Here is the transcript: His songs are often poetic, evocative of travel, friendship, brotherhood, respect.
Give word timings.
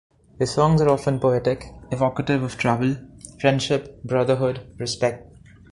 His 0.39 0.49
songs 0.49 0.81
are 0.81 0.89
often 0.89 1.19
poetic, 1.19 1.69
evocative 1.91 2.41
of 2.41 2.57
travel, 2.57 2.95
friendship, 3.39 4.01
brotherhood, 4.03 4.65
respect. 4.79 5.27